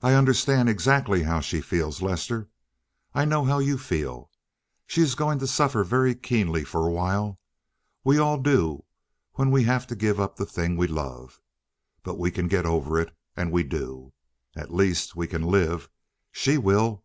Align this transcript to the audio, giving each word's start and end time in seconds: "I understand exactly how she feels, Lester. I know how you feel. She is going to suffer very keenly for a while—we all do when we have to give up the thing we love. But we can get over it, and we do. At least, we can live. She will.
"I 0.00 0.12
understand 0.14 0.68
exactly 0.68 1.24
how 1.24 1.40
she 1.40 1.60
feels, 1.60 2.00
Lester. 2.02 2.48
I 3.16 3.24
know 3.24 3.44
how 3.44 3.58
you 3.58 3.78
feel. 3.78 4.30
She 4.86 5.02
is 5.02 5.16
going 5.16 5.40
to 5.40 5.48
suffer 5.48 5.82
very 5.82 6.14
keenly 6.14 6.62
for 6.62 6.86
a 6.86 6.92
while—we 6.92 8.16
all 8.16 8.38
do 8.38 8.84
when 9.32 9.50
we 9.50 9.64
have 9.64 9.88
to 9.88 9.96
give 9.96 10.20
up 10.20 10.36
the 10.36 10.46
thing 10.46 10.76
we 10.76 10.86
love. 10.86 11.40
But 12.04 12.16
we 12.16 12.30
can 12.30 12.46
get 12.46 12.64
over 12.64 13.00
it, 13.00 13.12
and 13.36 13.50
we 13.50 13.64
do. 13.64 14.12
At 14.54 14.72
least, 14.72 15.16
we 15.16 15.26
can 15.26 15.42
live. 15.42 15.88
She 16.30 16.56
will. 16.56 17.02